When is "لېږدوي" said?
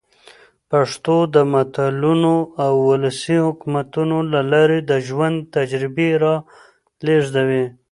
7.05-7.65